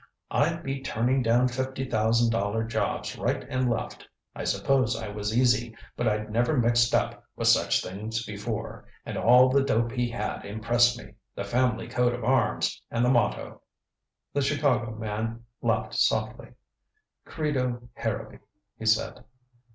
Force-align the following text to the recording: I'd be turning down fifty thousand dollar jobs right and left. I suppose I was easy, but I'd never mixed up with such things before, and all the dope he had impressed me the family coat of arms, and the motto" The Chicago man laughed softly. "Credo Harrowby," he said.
I'd 0.31 0.63
be 0.63 0.81
turning 0.81 1.21
down 1.21 1.47
fifty 1.47 1.87
thousand 1.87 2.31
dollar 2.31 2.63
jobs 2.63 3.15
right 3.19 3.45
and 3.47 3.69
left. 3.69 4.07
I 4.33 4.45
suppose 4.45 4.95
I 4.99 5.09
was 5.09 5.37
easy, 5.37 5.75
but 5.95 6.07
I'd 6.07 6.31
never 6.31 6.57
mixed 6.57 6.95
up 6.95 7.23
with 7.35 7.49
such 7.49 7.83
things 7.83 8.25
before, 8.25 8.87
and 9.05 9.15
all 9.15 9.49
the 9.49 9.61
dope 9.61 9.91
he 9.91 10.09
had 10.09 10.43
impressed 10.43 10.97
me 10.97 11.13
the 11.35 11.43
family 11.43 11.87
coat 11.87 12.15
of 12.15 12.23
arms, 12.23 12.81
and 12.89 13.05
the 13.05 13.09
motto" 13.11 13.61
The 14.33 14.41
Chicago 14.41 14.95
man 14.95 15.43
laughed 15.61 15.93
softly. 15.93 16.53
"Credo 17.23 17.87
Harrowby," 17.95 18.39
he 18.79 18.87
said. 18.87 19.23